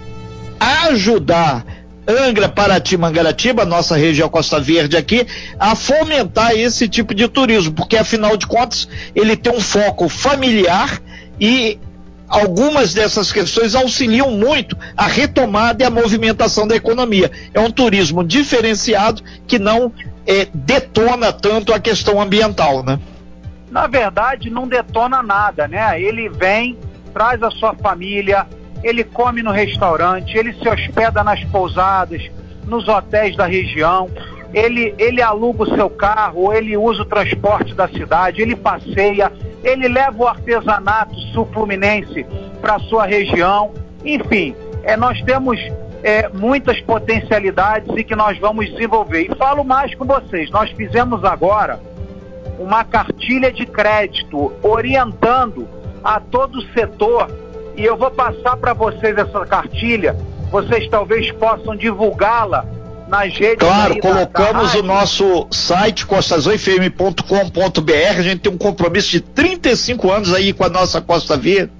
ajudar 0.58 1.64
Angra, 2.08 2.48
Paraty, 2.48 2.96
Mangaratiba, 2.96 3.66
nossa 3.66 3.94
região 3.94 4.30
Costa 4.30 4.58
Verde 4.58 4.96
aqui, 4.96 5.26
a 5.60 5.76
fomentar 5.76 6.52
esse 6.52 6.88
tipo 6.88 7.14
de 7.14 7.28
turismo, 7.28 7.74
porque 7.74 7.98
afinal 7.98 8.34
de 8.34 8.46
contas 8.46 8.88
ele 9.14 9.36
tem 9.36 9.54
um 9.54 9.60
foco 9.60 10.08
familiar 10.08 11.02
e 11.38 11.78
algumas 12.26 12.94
dessas 12.94 13.30
questões 13.30 13.74
auxiliam 13.74 14.30
muito 14.30 14.74
a 14.96 15.06
retomada 15.06 15.82
e 15.82 15.86
a 15.86 15.90
movimentação 15.90 16.66
da 16.66 16.74
economia. 16.74 17.30
É 17.52 17.60
um 17.60 17.70
turismo 17.70 18.24
diferenciado 18.24 19.22
que 19.46 19.58
não 19.58 19.92
é, 20.26 20.48
detona 20.52 21.30
tanto 21.30 21.74
a 21.74 21.78
questão 21.78 22.20
ambiental, 22.20 22.82
né? 22.82 22.98
Na 23.70 23.86
verdade, 23.86 24.48
não 24.48 24.66
detona 24.66 25.22
nada, 25.22 25.68
né? 25.68 26.00
Ele 26.00 26.30
vem, 26.30 26.78
traz 27.12 27.42
a 27.42 27.50
sua 27.50 27.74
família, 27.74 28.46
ele 28.82 29.04
come 29.04 29.42
no 29.42 29.50
restaurante, 29.50 30.36
ele 30.36 30.52
se 30.54 30.68
hospeda 30.68 31.22
nas 31.24 31.42
pousadas, 31.44 32.30
nos 32.66 32.86
hotéis 32.86 33.36
da 33.36 33.46
região, 33.46 34.08
ele, 34.52 34.94
ele 34.98 35.20
aluga 35.20 35.64
o 35.64 35.74
seu 35.74 35.90
carro, 35.90 36.52
ele 36.52 36.76
usa 36.76 37.02
o 37.02 37.04
transporte 37.04 37.74
da 37.74 37.88
cidade, 37.88 38.40
ele 38.40 38.56
passeia, 38.56 39.32
ele 39.62 39.88
leva 39.88 40.16
o 40.16 40.26
artesanato 40.26 41.14
sul-fluminense 41.32 42.24
para 42.60 42.78
sua 42.80 43.04
região. 43.04 43.72
Enfim, 44.04 44.54
é, 44.82 44.96
nós 44.96 45.20
temos 45.22 45.58
é, 46.02 46.28
muitas 46.28 46.80
potencialidades 46.80 47.90
e 47.96 48.04
que 48.04 48.16
nós 48.16 48.38
vamos 48.38 48.70
desenvolver. 48.70 49.30
E 49.30 49.34
falo 49.36 49.64
mais 49.64 49.94
com 49.94 50.04
vocês, 50.04 50.50
nós 50.50 50.70
fizemos 50.70 51.24
agora 51.24 51.80
uma 52.58 52.84
cartilha 52.84 53.52
de 53.52 53.66
crédito 53.66 54.52
orientando 54.62 55.68
a 56.02 56.18
todo 56.20 56.58
o 56.58 56.72
setor 56.72 57.28
e 57.78 57.84
eu 57.84 57.96
vou 57.96 58.10
passar 58.10 58.56
para 58.56 58.74
vocês 58.74 59.16
essa 59.16 59.46
cartilha. 59.46 60.16
Vocês 60.50 60.88
talvez 60.88 61.30
possam 61.32 61.76
divulgá-la 61.76 62.66
nas 63.06 63.32
redes. 63.36 63.58
Claro, 63.58 63.98
colocamos 64.00 64.74
o 64.74 64.82
nosso 64.82 65.46
site 65.52 66.04
costazoifm.com.br. 66.04 68.18
A 68.18 68.22
gente 68.22 68.40
tem 68.40 68.52
um 68.52 68.58
compromisso 68.58 69.12
de 69.12 69.20
35 69.20 70.10
anos 70.10 70.34
aí 70.34 70.52
com 70.52 70.64
a 70.64 70.68
nossa 70.68 71.00
Costa 71.00 71.36
Verde 71.36 71.70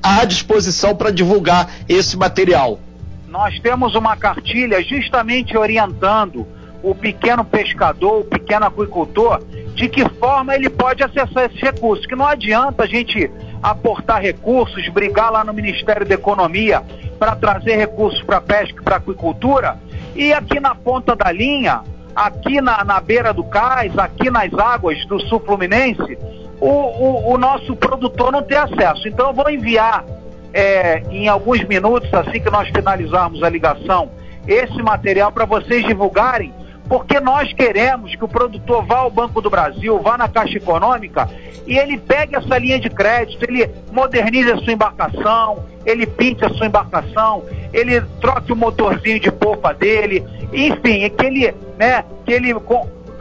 à 0.00 0.24
disposição 0.24 0.94
para 0.94 1.10
divulgar 1.10 1.68
esse 1.88 2.16
material. 2.16 2.78
Nós 3.26 3.58
temos 3.58 3.96
uma 3.96 4.16
cartilha 4.16 4.80
justamente 4.82 5.56
orientando 5.56 6.46
o 6.82 6.94
pequeno 6.94 7.44
pescador, 7.44 8.20
o 8.20 8.24
pequeno 8.24 8.66
aquicultor, 8.66 9.42
de 9.74 9.88
que 9.88 10.08
forma 10.10 10.54
ele 10.54 10.70
pode 10.70 11.02
acessar 11.02 11.46
esses 11.46 11.60
recursos. 11.60 12.06
Que 12.06 12.14
não 12.14 12.26
adianta 12.26 12.84
a 12.84 12.86
gente 12.86 13.28
aportar 13.62 14.20
recursos, 14.20 14.88
brigar 14.88 15.30
lá 15.30 15.44
no 15.44 15.52
Ministério 15.52 16.06
da 16.06 16.14
Economia 16.14 16.82
para 17.18 17.34
trazer 17.36 17.76
recursos 17.76 18.22
para 18.22 18.40
pesca 18.40 18.80
e 18.80 18.84
para 18.84 18.96
aquicultura, 18.96 19.76
e 20.14 20.32
aqui 20.32 20.60
na 20.60 20.74
ponta 20.74 21.14
da 21.14 21.30
linha, 21.32 21.82
aqui 22.14 22.60
na, 22.60 22.84
na 22.84 23.00
beira 23.00 23.32
do 23.32 23.44
cais, 23.44 23.96
aqui 23.98 24.30
nas 24.30 24.52
águas 24.54 25.04
do 25.06 25.20
sul 25.20 25.40
fluminense, 25.40 26.18
o, 26.60 26.66
o, 26.66 27.32
o 27.34 27.38
nosso 27.38 27.76
produtor 27.76 28.32
não 28.32 28.42
tem 28.42 28.58
acesso. 28.58 29.06
Então 29.08 29.28
eu 29.28 29.34
vou 29.34 29.48
enviar 29.50 30.04
é, 30.52 31.02
em 31.10 31.28
alguns 31.28 31.62
minutos, 31.64 32.12
assim 32.12 32.40
que 32.40 32.50
nós 32.50 32.68
finalizarmos 32.68 33.42
a 33.42 33.48
ligação, 33.48 34.10
esse 34.46 34.82
material 34.82 35.30
para 35.30 35.44
vocês 35.44 35.84
divulgarem 35.84 36.52
porque 36.88 37.20
nós 37.20 37.52
queremos 37.52 38.14
que 38.14 38.24
o 38.24 38.28
produtor 38.28 38.84
vá 38.86 38.98
ao 38.98 39.10
Banco 39.10 39.40
do 39.40 39.50
Brasil, 39.50 39.98
vá 40.00 40.16
na 40.16 40.28
Caixa 40.28 40.56
Econômica 40.56 41.28
e 41.66 41.76
ele 41.76 41.98
pegue 41.98 42.34
essa 42.34 42.56
linha 42.56 42.80
de 42.80 42.88
crédito, 42.88 43.42
ele 43.44 43.70
modernize 43.92 44.50
a 44.50 44.56
sua 44.56 44.72
embarcação, 44.72 45.64
ele 45.84 46.06
pinte 46.06 46.44
a 46.44 46.48
sua 46.50 46.66
embarcação, 46.66 47.44
ele 47.74 48.00
troque 48.20 48.52
o 48.52 48.56
motorzinho 48.56 49.20
de 49.20 49.30
polpa 49.30 49.74
dele, 49.74 50.24
enfim, 50.52 51.08
que 51.10 51.26
ele, 51.26 51.54
né, 51.78 52.02
que 52.24 52.32
ele 52.32 52.54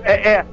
é, 0.04 0.30
é, 0.32 0.46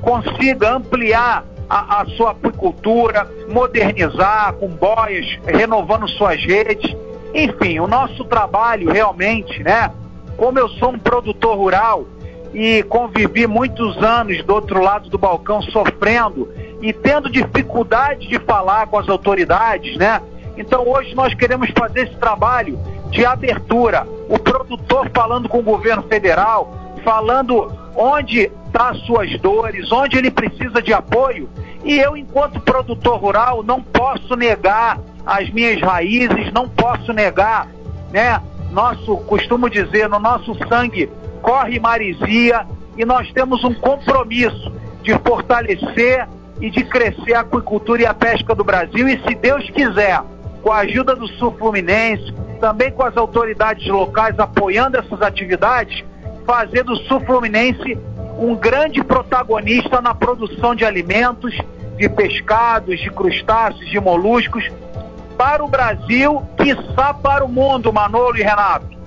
consiga 0.00 0.76
ampliar 0.76 1.44
a, 1.68 2.00
a 2.00 2.06
sua 2.06 2.30
apicultura, 2.30 3.30
modernizar 3.50 4.54
com 4.54 4.68
boias, 4.68 5.26
renovando 5.46 6.08
suas 6.08 6.42
redes. 6.44 6.94
Enfim, 7.34 7.80
o 7.80 7.86
nosso 7.86 8.24
trabalho 8.24 8.90
realmente, 8.90 9.62
né? 9.62 9.90
Como 10.36 10.58
eu 10.58 10.68
sou 10.70 10.90
um 10.90 10.98
produtor 10.98 11.56
rural, 11.56 12.06
e 12.52 12.82
convivi 12.84 13.46
muitos 13.46 13.96
anos 14.02 14.42
do 14.44 14.54
outro 14.54 14.82
lado 14.82 15.08
do 15.08 15.18
balcão 15.18 15.62
sofrendo 15.62 16.48
e 16.80 16.92
tendo 16.92 17.30
dificuldade 17.30 18.28
de 18.28 18.38
falar 18.40 18.86
com 18.88 18.98
as 18.98 19.08
autoridades, 19.08 19.96
né? 19.96 20.20
Então 20.56 20.86
hoje 20.86 21.14
nós 21.14 21.32
queremos 21.34 21.70
fazer 21.70 22.08
esse 22.08 22.16
trabalho 22.16 22.78
de 23.10 23.24
abertura, 23.24 24.06
o 24.28 24.38
produtor 24.38 25.10
falando 25.14 25.48
com 25.48 25.58
o 25.58 25.62
governo 25.62 26.02
federal, 26.02 26.74
falando 27.04 27.72
onde 27.96 28.50
está 28.66 28.90
as 28.90 28.98
suas 29.00 29.38
dores, 29.40 29.90
onde 29.90 30.16
ele 30.16 30.30
precisa 30.30 30.80
de 30.82 30.92
apoio. 30.92 31.48
E 31.84 31.98
eu, 31.98 32.16
enquanto 32.16 32.60
produtor 32.60 33.18
rural, 33.18 33.62
não 33.62 33.82
posso 33.82 34.36
negar 34.36 34.98
as 35.26 35.48
minhas 35.50 35.80
raízes, 35.80 36.52
não 36.52 36.68
posso 36.68 37.12
negar, 37.12 37.68
né? 38.10 38.40
Nosso, 38.70 39.16
costumo 39.18 39.68
dizer, 39.68 40.08
no 40.08 40.18
nosso 40.18 40.56
sangue 40.68 41.10
corre 41.42 41.78
marizia 41.78 42.64
e 42.96 43.04
nós 43.04 43.30
temos 43.32 43.62
um 43.64 43.74
compromisso 43.74 44.72
de 45.02 45.12
fortalecer 45.18 46.26
e 46.60 46.70
de 46.70 46.84
crescer 46.84 47.34
a 47.34 47.40
aquicultura 47.40 48.02
e 48.02 48.06
a 48.06 48.14
pesca 48.14 48.54
do 48.54 48.62
Brasil 48.62 49.08
e 49.08 49.20
se 49.26 49.34
Deus 49.34 49.68
quiser, 49.70 50.22
com 50.62 50.70
a 50.70 50.78
ajuda 50.78 51.16
do 51.16 51.26
Sul 51.26 51.52
Fluminense, 51.58 52.32
também 52.60 52.92
com 52.92 53.02
as 53.02 53.16
autoridades 53.16 53.86
locais 53.88 54.38
apoiando 54.38 54.96
essas 54.96 55.20
atividades, 55.20 56.04
fazer 56.46 56.84
do 56.84 56.96
Sul 56.96 57.20
Fluminense 57.20 57.98
um 58.38 58.54
grande 58.54 59.02
protagonista 59.02 60.00
na 60.00 60.14
produção 60.14 60.74
de 60.74 60.84
alimentos, 60.84 61.56
de 61.96 62.08
pescados, 62.08 63.00
de 63.00 63.10
crustáceos, 63.10 63.90
de 63.90 64.00
moluscos, 64.00 64.70
para 65.36 65.64
o 65.64 65.68
Brasil, 65.68 66.42
quiçá 66.56 67.12
para 67.12 67.44
o 67.44 67.48
mundo, 67.48 67.92
Manolo 67.92 68.36
e 68.36 68.42
Renato. 68.42 69.01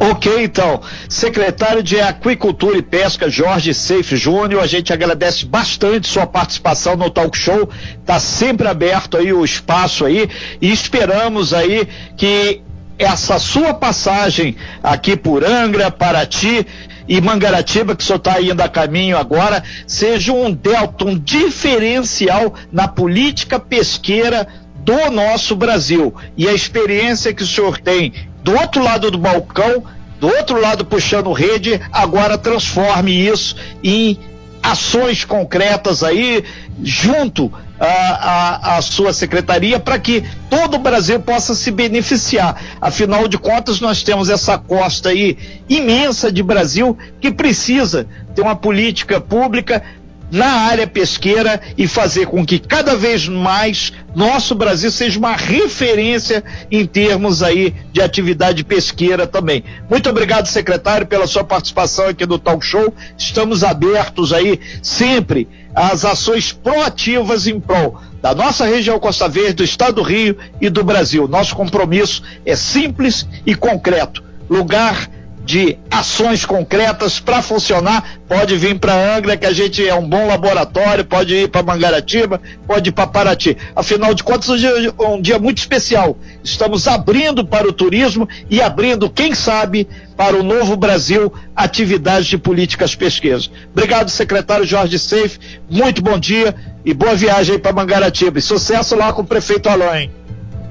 Ok, 0.00 0.42
então. 0.42 0.80
Secretário 1.08 1.82
de 1.82 2.00
Aquicultura 2.00 2.76
e 2.76 2.82
Pesca, 2.82 3.30
Jorge 3.30 3.72
Seif 3.72 4.16
Júnior, 4.16 4.62
a 4.62 4.66
gente 4.66 4.92
agradece 4.92 5.46
bastante 5.46 6.08
sua 6.08 6.26
participação 6.26 6.96
no 6.96 7.10
talk 7.10 7.36
show. 7.36 7.68
Está 8.00 8.18
sempre 8.18 8.66
aberto 8.66 9.16
aí 9.16 9.32
o 9.32 9.44
espaço 9.44 10.04
aí 10.04 10.28
e 10.60 10.72
esperamos 10.72 11.54
aí 11.54 11.86
que 12.16 12.62
essa 12.98 13.38
sua 13.38 13.74
passagem 13.74 14.56
aqui 14.82 15.16
por 15.16 15.44
Angra, 15.44 15.90
Paraty 15.90 16.66
e 17.08 17.20
Mangaratiba, 17.20 17.96
que 17.96 18.02
o 18.02 18.06
senhor 18.06 18.18
está 18.18 18.40
indo 18.40 18.60
a 18.60 18.68
caminho 18.68 19.16
agora, 19.18 19.62
seja 19.86 20.32
um 20.32 20.52
delta, 20.52 21.04
um 21.04 21.18
diferencial 21.18 22.54
na 22.70 22.86
política 22.86 23.58
pesqueira 23.58 24.46
do 24.76 25.10
nosso 25.10 25.54
Brasil. 25.54 26.14
E 26.36 26.48
a 26.48 26.52
experiência 26.52 27.32
que 27.32 27.42
o 27.42 27.46
senhor 27.46 27.78
tem 27.78 28.12
do 28.42 28.52
outro 28.52 28.82
lado 28.82 29.10
do 29.10 29.18
balcão, 29.18 29.84
do 30.20 30.26
outro 30.28 30.60
lado 30.60 30.84
puxando 30.84 31.32
rede, 31.32 31.80
agora 31.92 32.38
transforme 32.38 33.12
isso 33.12 33.56
em 33.82 34.18
ações 34.62 35.24
concretas 35.24 36.04
aí, 36.04 36.44
junto 36.82 37.52
à, 37.80 38.78
sua 38.80 39.12
secretaria, 39.12 39.80
para 39.80 39.98
que 39.98 40.22
todo 40.48 40.76
o 40.76 40.78
Brasil 40.78 41.18
possa 41.18 41.52
se 41.54 41.70
beneficiar. 41.72 42.62
Afinal 42.80 43.26
de 43.26 43.36
contas, 43.36 43.80
nós 43.80 44.04
temos 44.04 44.30
essa 44.30 44.56
costa 44.56 45.08
aí 45.08 45.36
imensa 45.68 46.30
de 46.30 46.42
Brasil 46.42 46.96
que 47.20 47.32
precisa 47.32 48.06
ter 48.36 48.42
uma 48.42 48.54
política 48.54 49.20
pública 49.20 49.82
na 50.32 50.46
área 50.46 50.86
pesqueira 50.86 51.60
e 51.76 51.86
fazer 51.86 52.26
com 52.26 52.44
que 52.44 52.58
cada 52.58 52.96
vez 52.96 53.28
mais 53.28 53.92
nosso 54.16 54.54
Brasil 54.54 54.90
seja 54.90 55.18
uma 55.18 55.36
referência 55.36 56.42
em 56.70 56.86
termos 56.86 57.42
aí 57.42 57.74
de 57.92 58.00
atividade 58.00 58.64
pesqueira 58.64 59.26
também. 59.26 59.62
Muito 59.90 60.08
obrigado, 60.08 60.46
secretário, 60.46 61.06
pela 61.06 61.26
sua 61.26 61.44
participação 61.44 62.08
aqui 62.08 62.24
no 62.24 62.38
Talk 62.38 62.64
Show. 62.64 62.94
Estamos 63.16 63.62
abertos 63.62 64.32
aí 64.32 64.58
sempre 64.82 65.46
às 65.74 66.02
ações 66.06 66.50
proativas 66.50 67.46
em 67.46 67.60
prol 67.60 68.00
da 68.22 68.34
nossa 68.34 68.64
região 68.64 68.98
Costa 68.98 69.28
Verde, 69.28 69.54
do 69.54 69.64
estado 69.64 69.96
do 69.96 70.02
Rio 70.02 70.38
e 70.60 70.70
do 70.70 70.82
Brasil. 70.82 71.28
Nosso 71.28 71.54
compromisso 71.54 72.22
é 72.46 72.56
simples 72.56 73.28
e 73.44 73.54
concreto. 73.54 74.24
Lugar 74.48 75.10
de 75.44 75.76
ações 75.90 76.46
concretas 76.46 77.18
para 77.18 77.42
funcionar, 77.42 78.18
pode 78.28 78.56
vir 78.56 78.78
para 78.78 79.16
Angra, 79.16 79.36
que 79.36 79.46
a 79.46 79.52
gente 79.52 79.86
é 79.86 79.94
um 79.94 80.08
bom 80.08 80.26
laboratório, 80.26 81.04
pode 81.04 81.34
ir 81.34 81.48
para 81.48 81.62
Mangaratiba, 81.62 82.40
pode 82.66 82.90
ir 82.90 82.92
para 82.92 83.06
Paraty. 83.06 83.56
Afinal 83.74 84.14
de 84.14 84.22
contas, 84.22 84.48
hoje 84.48 84.66
é 84.66 85.06
um 85.06 85.20
dia 85.20 85.38
muito 85.38 85.58
especial. 85.58 86.16
Estamos 86.44 86.86
abrindo 86.86 87.44
para 87.44 87.68
o 87.68 87.72
turismo 87.72 88.28
e 88.48 88.60
abrindo, 88.62 89.10
quem 89.10 89.34
sabe, 89.34 89.88
para 90.16 90.36
o 90.36 90.42
novo 90.42 90.76
Brasil, 90.76 91.32
atividades 91.56 92.26
de 92.26 92.38
políticas 92.38 92.94
pesquisas. 92.94 93.50
Obrigado, 93.72 94.10
secretário 94.10 94.64
Jorge 94.64 94.98
Seif. 94.98 95.38
Muito 95.68 96.00
bom 96.00 96.18
dia 96.18 96.54
e 96.84 96.94
boa 96.94 97.14
viagem 97.14 97.58
para 97.58 97.72
Mangaratiba. 97.72 98.38
E 98.38 98.42
sucesso 98.42 98.94
lá 98.94 99.12
com 99.12 99.22
o 99.22 99.26
prefeito 99.26 99.68
Alain. 99.68 100.21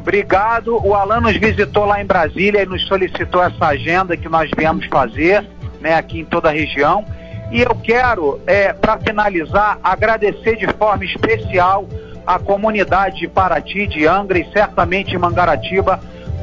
Obrigado. 0.02 0.84
O 0.84 0.96
Alan 0.96 1.22
nos 1.22 1.38
visitou 1.38 1.86
lá 1.86 2.02
em 2.02 2.06
Brasília 2.06 2.64
e 2.64 2.66
nos 2.66 2.88
solicitou 2.88 3.44
essa 3.44 3.68
agenda 3.68 4.18
que 4.18 4.28
nós 4.28 4.50
viemos 4.58 4.88
fazer, 4.88 5.46
né, 5.80 5.94
aqui 5.94 6.22
em 6.22 6.26
toda 6.26 6.50
a 6.50 6.52
região. 6.52 7.06
E 7.52 7.62
eu 7.62 7.76
quero, 7.76 8.42
é, 8.48 8.74
para 8.74 8.98
finalizar, 8.98 9.78
agradecer 9.84 10.56
de 10.56 10.66
forma 10.74 11.06
especial 11.06 11.88
a 12.26 12.40
comunidade 12.40 13.20
de 13.20 13.28
Paraty, 13.28 13.86
de 13.86 14.08
Angra 14.08 14.40
e 14.40 14.52
certamente 14.52 15.16
Mangaratiba 15.18 16.00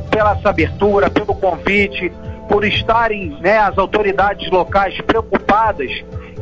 pela 0.08 0.32
essa 0.32 0.50
abertura, 0.50 1.10
pelo 1.10 1.34
convite, 1.34 2.12
por 2.48 2.64
estarem 2.64 3.38
né, 3.40 3.58
as 3.58 3.76
autoridades 3.76 4.48
locais 4.52 5.00
preocupadas 5.00 5.90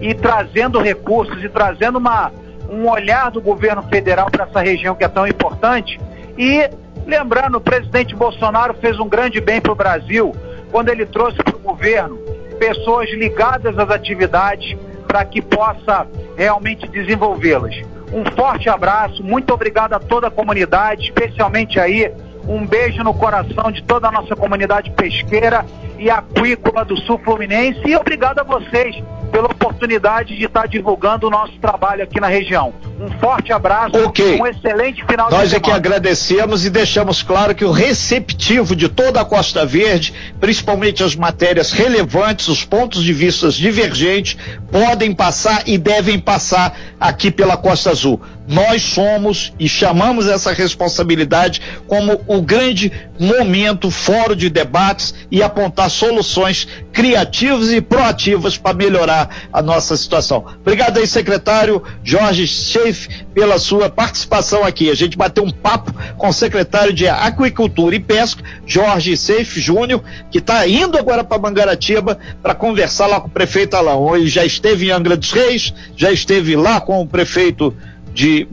e 0.02 0.12
trazendo 0.12 0.82
recursos 0.82 1.42
e 1.42 1.48
trazendo 1.48 1.96
uma, 1.96 2.30
um 2.68 2.86
olhar 2.86 3.30
do 3.30 3.40
governo 3.40 3.82
federal 3.84 4.30
para 4.30 4.44
essa 4.44 4.60
região 4.60 4.94
que 4.94 5.04
é 5.04 5.08
tão 5.08 5.26
importante. 5.26 5.98
E 6.36 6.68
Lembrando, 7.06 7.58
o 7.58 7.60
presidente 7.60 8.16
Bolsonaro 8.16 8.74
fez 8.74 8.98
um 8.98 9.08
grande 9.08 9.40
bem 9.40 9.60
para 9.60 9.72
o 9.72 9.76
Brasil 9.76 10.34
quando 10.72 10.88
ele 10.88 11.06
trouxe 11.06 11.36
para 11.36 11.54
o 11.54 11.60
governo 11.60 12.18
pessoas 12.58 13.08
ligadas 13.10 13.78
às 13.78 13.90
atividades 13.90 14.76
para 15.06 15.24
que 15.24 15.40
possa 15.40 16.06
realmente 16.36 16.88
desenvolvê-las. 16.88 17.76
Um 18.12 18.24
forte 18.34 18.68
abraço, 18.68 19.22
muito 19.22 19.52
obrigado 19.54 19.92
a 19.92 20.00
toda 20.00 20.26
a 20.26 20.30
comunidade, 20.30 21.04
especialmente 21.04 21.78
aí 21.78 22.12
um 22.48 22.66
beijo 22.66 23.02
no 23.02 23.12
coração 23.12 23.70
de 23.72 23.82
toda 23.82 24.08
a 24.08 24.12
nossa 24.12 24.36
comunidade 24.36 24.90
pesqueira 24.90 25.64
e 25.98 26.10
aquícola 26.10 26.84
do 26.84 26.96
Sul 27.02 27.18
Fluminense 27.24 27.80
e 27.84 27.96
obrigado 27.96 28.38
a 28.38 28.42
vocês 28.42 28.96
pela 29.30 29.46
oportunidade 29.46 30.36
de 30.36 30.44
estar 30.44 30.66
divulgando 30.66 31.26
o 31.26 31.30
nosso 31.30 31.52
trabalho 31.58 32.02
aqui 32.02 32.20
na 32.20 32.28
região. 32.28 32.72
Um 32.98 33.10
forte 33.18 33.52
abraço, 33.52 33.96
okay. 34.06 34.40
um 34.40 34.46
excelente 34.46 35.04
final 35.04 35.30
Nós 35.30 35.42
de 35.42 35.48
semana. 35.50 35.50
Nós 35.50 35.54
aqui 35.54 35.70
agradecemos 35.70 36.64
e 36.64 36.70
deixamos 36.70 37.22
claro 37.22 37.54
que 37.54 37.64
o 37.64 37.70
receptivo 37.70 38.74
de 38.74 38.88
toda 38.88 39.20
a 39.20 39.24
Costa 39.24 39.66
Verde, 39.66 40.14
principalmente 40.40 41.02
as 41.02 41.14
matérias 41.14 41.72
relevantes, 41.72 42.48
os 42.48 42.64
pontos 42.64 43.02
de 43.02 43.12
vista 43.12 43.50
divergentes, 43.50 44.38
podem 44.70 45.14
passar 45.14 45.64
e 45.66 45.76
devem 45.76 46.18
passar 46.18 46.74
aqui 46.98 47.30
pela 47.30 47.56
Costa 47.56 47.90
Azul. 47.90 48.20
Nós 48.48 48.82
somos 48.82 49.52
e 49.58 49.68
chamamos 49.68 50.28
essa 50.28 50.52
responsabilidade 50.52 51.60
como 51.86 52.20
o 52.26 52.40
grande 52.40 52.92
momento, 53.18 53.90
fórum 53.90 54.36
de 54.36 54.48
debates 54.48 55.14
e 55.30 55.42
apontar 55.42 55.90
soluções 55.90 56.68
criativas 56.92 57.72
e 57.72 57.80
proativas 57.80 58.56
para 58.56 58.76
melhorar 58.76 59.48
a 59.52 59.60
nossa 59.60 59.96
situação. 59.96 60.44
Obrigado 60.60 60.98
aí, 60.98 61.06
secretário 61.06 61.82
Jorge 62.04 62.46
Sheif, 62.46 63.08
pela 63.34 63.58
sua 63.58 63.90
participação 63.90 64.64
aqui. 64.64 64.90
A 64.90 64.94
gente 64.94 65.16
bateu 65.16 65.44
um 65.44 65.50
papo 65.50 65.92
com 66.16 66.28
o 66.28 66.32
secretário 66.32 66.92
de 66.92 67.08
Aquicultura 67.08 67.96
e 67.96 68.00
Pesca, 68.00 68.42
Jorge 68.64 69.16
Sheif 69.16 69.60
Júnior, 69.60 70.02
que 70.30 70.38
está 70.38 70.66
indo 70.66 70.96
agora 70.96 71.24
para 71.24 71.38
Mangaratiba 71.38 72.18
para 72.42 72.54
conversar 72.54 73.06
lá 73.06 73.20
com 73.20 73.28
o 73.28 73.30
prefeito 73.30 73.74
Alão. 73.74 74.14
Ele 74.14 74.28
já 74.28 74.44
esteve 74.44 74.86
em 74.86 74.90
Angra 74.90 75.16
dos 75.16 75.32
Reis, 75.32 75.74
já 75.96 76.12
esteve 76.12 76.56
lá 76.56 76.80
com 76.80 77.00
o 77.00 77.06
prefeito 77.06 77.74
de 78.16 78.48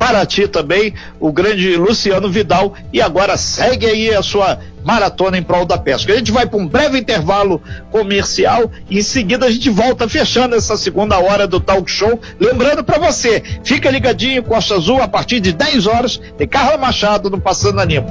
Paraty 0.00 0.48
também, 0.48 0.92
o 1.20 1.32
grande 1.32 1.76
Luciano 1.76 2.28
Vidal, 2.28 2.74
e 2.92 3.00
agora 3.00 3.36
segue 3.36 3.86
aí 3.86 4.12
a 4.12 4.20
sua 4.20 4.58
maratona 4.84 5.38
em 5.38 5.42
prol 5.42 5.64
da 5.64 5.78
pesca. 5.78 6.12
A 6.12 6.16
gente 6.16 6.32
vai 6.32 6.44
para 6.44 6.58
um 6.58 6.66
breve 6.66 6.98
intervalo 6.98 7.62
comercial 7.90 8.70
e 8.90 8.98
em 8.98 9.02
seguida 9.02 9.46
a 9.46 9.50
gente 9.50 9.70
volta 9.70 10.08
fechando 10.08 10.56
essa 10.56 10.76
segunda 10.76 11.18
hora 11.18 11.46
do 11.46 11.60
talk 11.60 11.88
show. 11.88 12.20
Lembrando 12.38 12.82
para 12.82 12.98
você, 12.98 13.42
fica 13.64 13.90
ligadinho 13.90 14.42
Costa 14.42 14.74
Azul 14.74 15.00
a 15.00 15.08
partir 15.08 15.38
de 15.38 15.52
10 15.52 15.86
horas, 15.86 16.20
tem 16.36 16.48
Carla 16.48 16.76
Machado 16.76 17.30
no 17.30 17.40
Passando 17.40 17.80
Animo. 17.80 18.08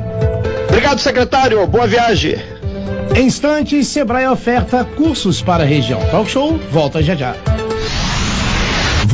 Obrigado, 0.70 1.00
secretário. 1.00 1.66
Boa 1.68 1.88
viagem. 1.88 2.38
Em 3.16 3.26
instantes, 3.26 3.88
Sebrae 3.88 4.28
oferta 4.28 4.84
cursos 4.84 5.42
para 5.42 5.64
a 5.64 5.68
região. 5.68 6.00
Talk 6.10 6.30
show 6.30 6.58
volta 6.72 7.04
já 7.04 7.16
já. 7.16 7.36